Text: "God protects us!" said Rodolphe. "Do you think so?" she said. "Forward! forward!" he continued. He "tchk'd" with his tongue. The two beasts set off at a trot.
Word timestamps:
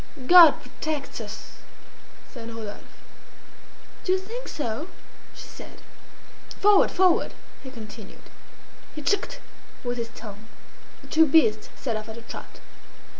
"God 0.25 0.59
protects 0.63 1.21
us!" 1.21 1.57
said 2.33 2.49
Rodolphe. 2.49 2.83
"Do 4.03 4.13
you 4.13 4.17
think 4.17 4.47
so?" 4.47 4.87
she 5.35 5.47
said. 5.47 5.79
"Forward! 6.59 6.89
forward!" 6.89 7.35
he 7.61 7.69
continued. 7.69 8.23
He 8.95 9.03
"tchk'd" 9.03 9.37
with 9.83 9.99
his 9.99 10.09
tongue. 10.15 10.47
The 11.03 11.07
two 11.07 11.27
beasts 11.27 11.69
set 11.75 11.95
off 11.95 12.09
at 12.09 12.17
a 12.17 12.23
trot. 12.23 12.61